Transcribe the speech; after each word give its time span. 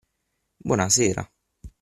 Buonasera! 0.67 1.23